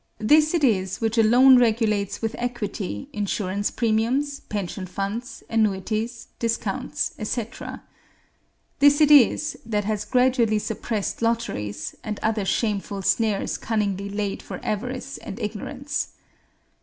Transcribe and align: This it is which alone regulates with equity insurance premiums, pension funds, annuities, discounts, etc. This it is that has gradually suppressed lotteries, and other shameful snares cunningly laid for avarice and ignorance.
This 0.17 0.55
it 0.55 0.63
is 0.63 0.99
which 0.99 1.15
alone 1.19 1.59
regulates 1.59 2.23
with 2.23 2.35
equity 2.39 3.07
insurance 3.13 3.69
premiums, 3.69 4.39
pension 4.39 4.87
funds, 4.87 5.43
annuities, 5.47 6.29
discounts, 6.39 7.13
etc. 7.19 7.83
This 8.79 8.99
it 8.99 9.11
is 9.11 9.59
that 9.63 9.85
has 9.85 10.05
gradually 10.05 10.57
suppressed 10.57 11.21
lotteries, 11.21 11.93
and 12.03 12.19
other 12.23 12.45
shameful 12.45 13.03
snares 13.03 13.59
cunningly 13.59 14.09
laid 14.09 14.41
for 14.41 14.59
avarice 14.63 15.19
and 15.19 15.39
ignorance. 15.39 16.13